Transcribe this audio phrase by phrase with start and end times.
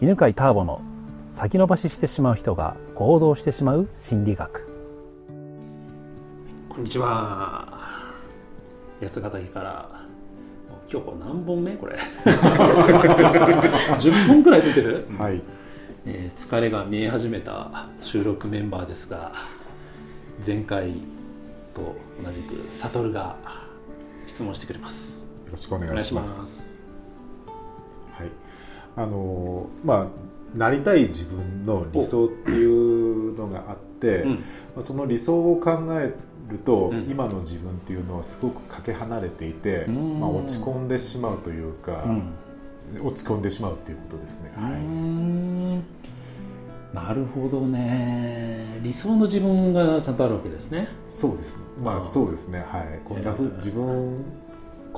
[0.00, 0.80] 犬飼ターボの
[1.32, 4.66] 先延ばししてしまう人が行動してしまう心理学。
[6.68, 7.68] こんにちは。
[9.00, 9.88] 八ヶ岳から
[10.90, 11.96] 今日これ何本目これ？
[13.98, 15.40] 10本くらい出てる、はい。
[16.06, 19.32] えー疲れが見え始めた収録メンバーですが
[20.46, 20.94] 前回
[21.74, 21.94] と
[22.24, 23.36] 同じく悟が
[24.26, 25.24] 質問してくれます。
[25.46, 26.67] よろしくお願いします。
[28.98, 30.06] あのーまあ
[30.54, 34.30] なりたい自分の理想っていうのがあって、うん。
[34.30, 34.38] ま
[34.78, 36.14] あその理想を考え
[36.50, 37.06] ると、うん。
[37.10, 40.20] 今の自分っていうのはすごくかけ離れていて、うん。
[40.20, 43.06] まあ、落ち込んでしまうというか、うん。
[43.06, 44.52] 落ち込んでしまうっていうことですね。
[44.56, 44.72] はい。
[44.72, 45.84] ん。
[46.94, 48.80] なるほどね。
[48.82, 50.88] 理想の自分がちゃんとあるわけですね。
[51.10, 51.58] そうです。
[51.58, 51.64] ね。
[51.82, 52.64] まあそうですね。
[52.66, 53.00] はい。
[53.04, 53.56] こんなふうえー。
[53.56, 54.24] 自分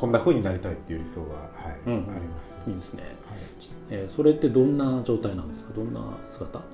[0.00, 1.26] こんな風になりたいっていう理想は
[1.62, 2.54] はい、うんあります。
[2.66, 3.12] いいですね、はい。
[3.90, 5.74] えーそれってどんな状態なんですか？
[5.74, 6.64] どんな姿、ま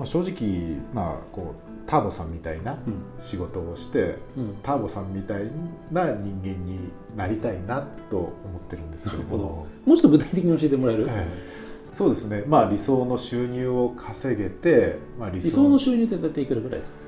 [0.00, 3.02] あ正直まあこうターボさんみたいなうん。
[3.18, 5.44] 仕事をして、うん、ターボさんみたい
[5.90, 11.26] な人間になりたいなと思ってるんですけれども、もうちょっと具体的に教えてもらえる、ええ。
[11.92, 12.44] そうですね。
[12.46, 16.98] まあ理想の収入を稼げて、まあ、理理想の収入って大体いくらぐらいですか？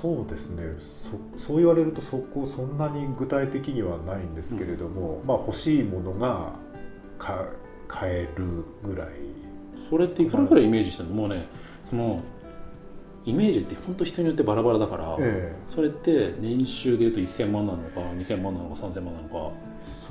[0.00, 0.62] そうですね。
[0.80, 6.54] そそう言われるとそこそんなに具体的にはないんですけれども、まあ欲しいものが
[7.18, 7.46] か
[7.86, 9.08] 買えるぐらい。
[9.88, 11.14] それっていくらぐらいイメージしてるの？
[11.16, 11.48] もうね
[11.82, 12.22] その
[13.26, 19.52] イメージって本当人によってバラバラだから、えそれって年収でいうと1000万なのか2000万なのか3000万なのか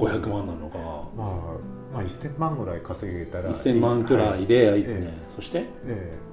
[0.00, 0.78] え500万なのか。
[1.16, 3.54] まあ、まあ1000万ぐらい稼げたらいい。
[3.54, 4.80] 1000万くらいで、い。
[4.80, 5.30] いですね、え。
[5.34, 5.60] そして？
[5.60, 6.27] ええ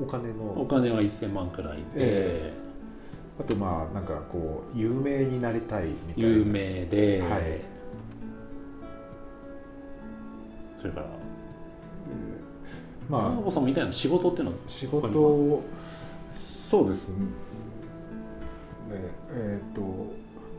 [0.00, 0.62] お金の。
[0.62, 2.52] お金は1000万くらいで、え
[3.40, 6.28] あとまあなんかこう有名になりたいみたいな。
[6.28, 7.60] 有名で、はい。
[10.78, 11.06] それから。
[13.08, 14.50] まマーボさんみたいな仕事っていうの。
[14.52, 15.08] はあ仕事。
[15.08, 15.62] を
[16.38, 17.26] そうですね。
[19.30, 19.86] えっ、と、ま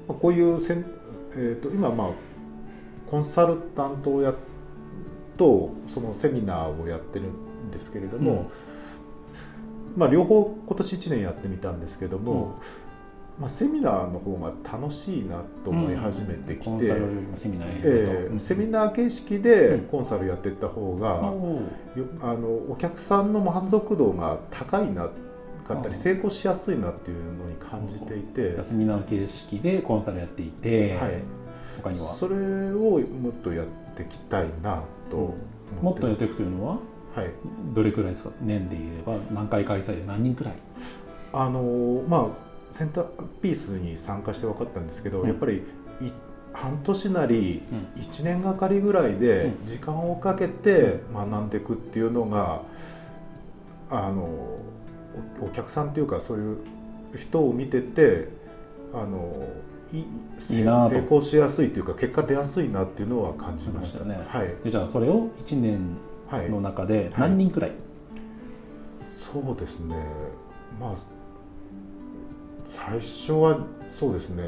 [0.09, 0.85] あ、こういうせん、
[1.33, 2.09] えー、と今まあ
[3.09, 4.33] コンサルタントをや
[5.37, 8.51] とそのセミナーをやってるんですけれども、
[9.99, 12.55] まあ両方今年1年やってみたんですけども、
[13.37, 16.93] まあ、セミナーの方が楽しいなと思い始めてきて、
[17.35, 21.07] セミナーやえーセミナー形式でコンサルやっていった方が、
[21.97, 25.09] よあのお客さんの満足度が高いな
[25.67, 31.21] かったり成功しやすいなっていうのに感じていて、セミナー形式でコンサルやっていて、はい、
[31.83, 32.13] 他には？
[32.13, 32.35] それ
[32.73, 35.37] をもっとやっていきたいなと思って
[35.75, 35.83] ます。
[35.83, 36.79] もっとやっていくというのは？
[37.19, 37.31] はい。
[37.73, 38.31] どれくらいですか？
[38.41, 39.17] 年で言えば。
[39.31, 40.07] 何回開催で？
[40.07, 40.53] 何人くらい？
[41.33, 42.27] あのまあ
[42.71, 43.05] センター
[43.41, 45.27] ピースに参加して分かったんですけど、うん。
[45.27, 45.63] やっぱり
[46.01, 46.11] い
[46.53, 48.01] 半年なりうん。
[48.01, 49.67] 1年がかりぐらいでうん。
[49.67, 52.61] 時間をかけて学んでいくっていうのが
[53.89, 54.23] あの
[55.41, 56.57] おお客さんっていうかそういう
[57.15, 58.29] 人を見てて
[58.93, 59.47] あの
[59.91, 60.95] いいいなと。
[60.95, 63.99] 成功しやすいというか結果出やすいなっていうのは感じました。
[63.99, 64.47] 感じまはい。
[64.63, 65.79] でじゃあそれを1年はい
[66.49, 67.71] の中で何人くらい、
[69.05, 69.95] そうですね。
[70.79, 70.95] まあ
[72.65, 74.43] 最初はそうですね。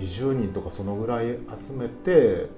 [0.00, 2.48] 20人とかそのぐらい集めて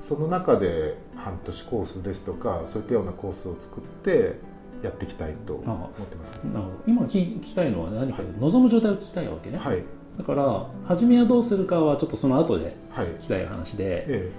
[0.00, 4.36] その中で半年コースですとかそういったようなコースを作って
[4.82, 6.34] やっていきたいと思ってます。
[6.44, 6.76] なるほど。
[6.86, 9.82] 今聞きたいのは何か望む状態を聞きたいわけね、はい
[10.18, 13.06] だから初めはどうするかはちょっとその後ではい。
[13.06, 14.32] 聞きたい話でえ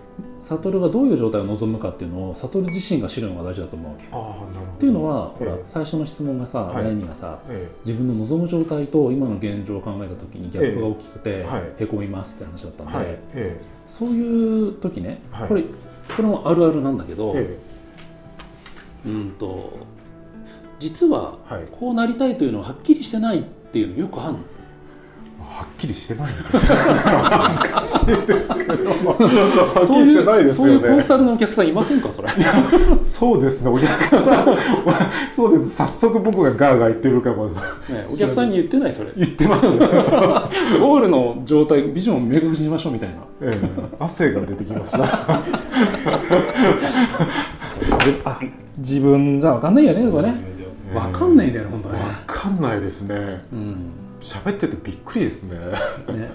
[0.44, 4.04] 悟がどういう状態を望むかっていうのを悟自身が知るのが大事だと思うわけ。
[4.06, 4.72] えああなるほど。
[4.74, 5.54] っていうのは、ほら。
[5.54, 6.84] ええ最初の質問がさ、はい。
[6.86, 11.64] 悩みがさえ自分の望む状態と今の現状を考えた時にギャップが大きくて、えはい。
[11.80, 13.08] へこみますって話だったんで、えはい。
[13.34, 15.48] えそういう時ね、はい。
[15.48, 15.68] これこ
[16.20, 17.60] れもあるあるなんだけど、え
[19.06, 19.10] え。
[19.10, 19.72] うんと
[20.80, 21.64] 実はえはい。
[21.72, 24.40] こうなりたいというのははっきりしてないっていうのよくあるの
[25.84, 28.90] きりしてないんですよ 恥ずかしいですけど。
[28.90, 32.30] はっきりしてないですそういうコンよねサルのお客さんいませんかそれ？
[33.02, 33.70] そうですね。
[33.70, 34.58] お客さん。
[35.36, 35.70] そうです。
[35.76, 37.48] 早速僕がガーガー言ってるかも。
[37.48, 37.54] ね
[38.10, 39.10] お客さんに言ってないそれ。
[39.18, 39.66] 言ってます。
[39.66, 43.16] よ、ゴールの状態ビジョンを明確にしましょうみたいな。
[43.42, 43.70] ええ、
[44.00, 45.04] 汗が出てきました。
[48.26, 48.40] あ
[48.78, 50.34] 自分じゃ分かんないよねそこね。
[50.92, 52.00] え分かんないんだよね本当ね。
[52.00, 52.06] わ
[52.44, 53.46] かんないですね。
[53.54, 53.92] うん。
[54.22, 55.58] 喋っててびっくりですね。
[56.14, 56.32] ね。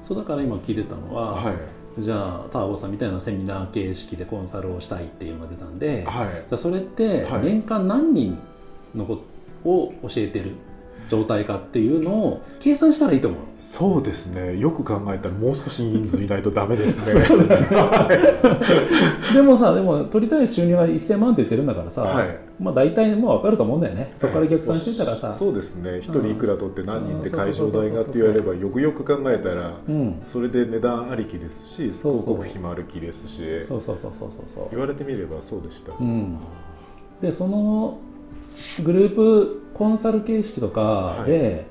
[0.00, 1.54] そうだから今聞いてたのは、はい。
[1.98, 6.28] じゃあターボさんみたいなセミナー形式でコンサルをしたいっていうのが出たんで、はい。
[6.30, 7.44] じゃあそれってはい。
[7.44, 8.38] 年間何人
[8.94, 9.22] のこ
[9.62, 10.52] とを教えてる
[11.12, 13.40] 状態かっていうのを計算したらいいと思う。
[13.58, 14.58] そうですね。
[14.58, 17.12] よく考えたらもう少し人数いないとダメですね。
[19.34, 22.38] でもさでも取りたい収入は1000万って言ってるんだからさ、はい。
[22.58, 24.14] まあ大体もう分かると思うんだよね。
[24.18, 25.98] そこから逆算してたらさ、そうですね。
[25.98, 30.22] 一人いくら取って何人で会場代がって言われればよくよく考えたらうん。
[30.24, 33.42] それで値段ありきですし広告費もありきですし。
[33.68, 34.68] そうそうそうそうそうそう。
[34.70, 36.38] 言われてみればそうでした、うん、
[37.20, 37.98] でその
[38.84, 41.66] グループコンサル形式とかで、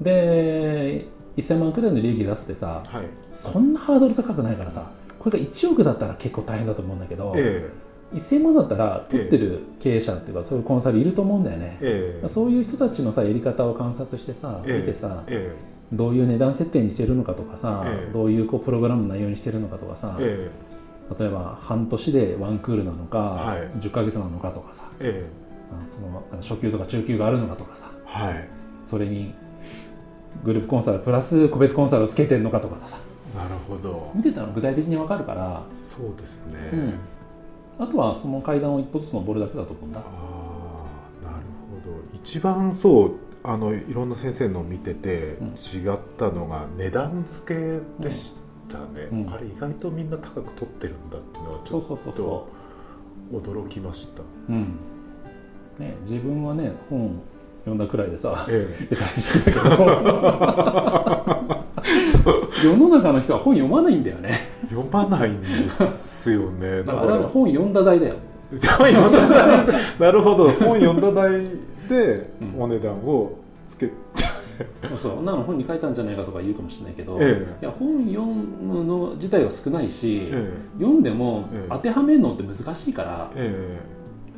[0.00, 1.06] で
[1.36, 3.06] 1000万くらいの利益出すってさはい。
[3.32, 7.70] そんなハードル高くないからさこれが1億だったら結構大変だと思うんだけど、え
[8.14, 11.78] 1000万だったら取ってる経営者っていうかそういうコンサルいると思うんだよね。
[11.80, 12.26] え、え。
[12.26, 14.78] えそういう人たちのさやり方を観察してさええ。
[14.80, 15.54] 見てさえ
[15.92, 18.12] どういう値段設定にしてるのかとかさ、ええ。
[18.12, 21.14] どういうこうプログラムの内容にしてるのかとかさ、ええ。
[21.18, 23.60] 例えば半年でワンクールなのか、はい。
[23.80, 24.90] 10ヶ月なのかとかさ
[25.86, 27.90] その初級とか中級があるのかとかさ。
[27.92, 28.48] えはい。
[28.86, 29.34] それに
[30.44, 32.98] グループコンサルプラス個別コンサルをつけてるのかとかさ。
[33.34, 34.12] なるほど。
[34.14, 36.94] 見てたら具体的に分かるから、そうですね、うん、
[37.78, 40.00] あとはその階段を一歩ずつ登るだけだと思うんだ。
[40.00, 40.02] あ
[41.22, 41.44] あなる
[41.84, 41.96] ほど。
[42.12, 45.46] 一番そうあのいろんな先生のを見ててうん。
[45.48, 48.38] 違ったのが値段付けでし
[48.68, 49.22] たね、うん。
[49.22, 52.46] うんあれ意外とみんな高く取ってるんだっていうのはちょっとそ
[53.32, 54.22] 驚きました。
[54.22, 54.76] う、うん
[55.78, 57.20] ね、自分はね本
[57.60, 58.84] 読んだくらいでさええ。
[58.84, 61.32] って感じしてたけど。
[62.62, 64.48] 世の中の人は本読まないんだよね。
[64.70, 66.82] 読まないんですよね。
[66.84, 67.28] だからら。
[67.28, 68.16] 本読んだ代だよ。
[68.52, 69.66] じゃあ読んだ代
[69.98, 70.50] なるほど。
[70.50, 71.48] 本読んだ代
[71.88, 72.62] でうん。
[72.62, 73.90] お値段をつけ
[74.88, 74.98] そう。
[74.98, 81.68] そんなの本に書いたんじゃないかとか言うかもしれないけど、えいや本読むの自体は少ないし、え読んでもええ。
[81.70, 83.80] 当てはめるのって難しいから、え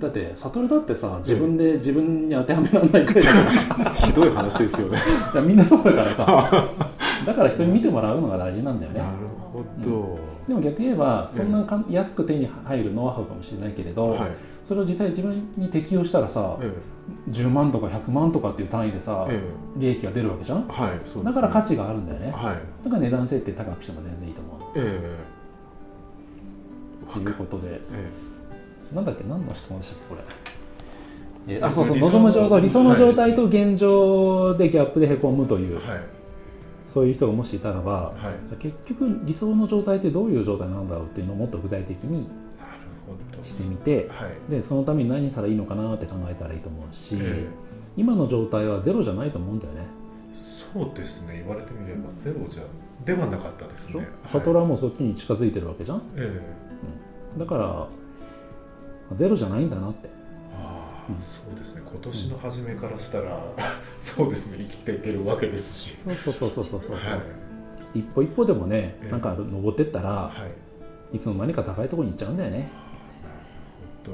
[0.01, 3.53] だって悟だってさ自分で自分に当てはめられないくらいだから。
[3.79, 4.99] え ひどい話ですよね。
[5.33, 6.69] いやみんなそうだからさ。
[7.25, 8.99] だから人に見てもらうのが大事なんだよね。
[8.99, 9.13] なる
[9.53, 10.19] ほど、
[10.49, 14.31] でも逆に言えばそんなかん安く手に入るノウハウかもしれないけれど、はい。
[14.65, 16.71] それを実際自分に適用したらさえ
[17.31, 19.41] 10万とか100万とかっていう単位でさ、え
[19.77, 19.81] え。
[19.81, 20.67] 利益が出るわけじゃん？
[20.69, 21.31] えはいそうね。
[21.31, 22.33] だから価値があるんだよね。
[22.33, 22.57] はい。
[22.85, 25.17] だから値段設定高くしても全然いいと思うええ。
[27.15, 27.81] ということで。
[27.93, 28.09] え
[28.93, 30.15] なんだっけ何の質問でしたっけこ
[31.47, 31.57] れ。
[31.57, 36.01] えあそうそう理想の望む状態理想の状態はと現状でギャップでへこむという、えはい。
[36.87, 38.57] そういう人がもしいたらばはい。
[38.57, 42.29] 結局理想の状態ってどういう状態なんだろうっていうのをもっと具体的に
[43.43, 44.51] してみてはい。
[44.51, 47.47] でそのために何したらいいのかなって考えたらいいと思うし、え
[47.97, 49.81] 今の状態はゼロじゃないと思うんだよね。
[50.33, 51.43] えそうですね。
[51.47, 52.63] 言われてみればゼロじゃ
[53.05, 54.09] ではなかったですね。
[54.27, 55.99] サトラはもうそっちに近づいてるわけじゃん？
[56.17, 56.41] え
[57.37, 57.39] え。
[57.39, 57.87] だから
[59.13, 60.09] ゼロじゃないんだなって。
[60.55, 61.21] ああ、うん。
[61.23, 61.83] そうですね。
[61.85, 63.39] 今年の初めからしたら、
[63.99, 64.65] そうですね。
[64.65, 65.97] 生きていけるわけですし。
[66.05, 67.01] そうそうそうそうそうそう、は
[67.95, 67.99] い。
[67.99, 69.11] 一歩一歩でもねええ。
[69.11, 70.33] なんか登ってったらは
[71.13, 71.17] い。
[71.17, 72.59] いつの間にか高いところに行っちゃうんだよね。
[72.59, 72.69] なる
[74.05, 74.13] ほ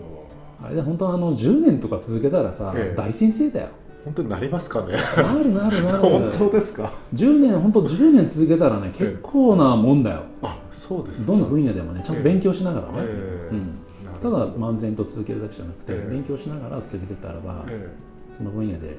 [0.62, 0.66] ど。
[0.66, 2.96] あれで本当あの10年とか続けたらさ、ええ。
[2.96, 3.68] 大先生だよ。
[4.04, 4.94] 本当になりますかね。
[5.16, 5.98] なるなるなる。
[6.00, 10.22] 本当ですか？10年本当10年続けたらね結構なもんだよ。
[10.42, 13.54] あそうですどの分野でもねちゃんと勉強しながらね、ええ。
[13.54, 13.78] うん、
[14.20, 16.10] ただ漫然と続けるだけじゃなくて、ええ。
[16.10, 18.10] 勉強しながら続けてったらば、ええ。
[18.36, 18.96] その分野で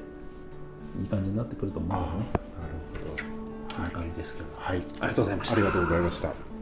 [1.00, 2.10] いい感じになってくると思うあよね。
[2.10, 2.24] なる
[3.06, 3.22] ほど。
[3.76, 4.48] こんな感じですけど。
[4.56, 4.82] はい。
[5.00, 5.54] ありがとうございました。
[5.54, 6.52] ありがとうございました。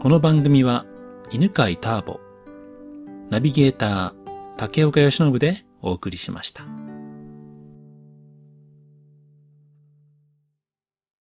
[0.00, 0.86] この番組は
[1.32, 2.20] 犬飼ターボ
[3.30, 6.77] ナビゲーター竹岡由伸でお送りしました。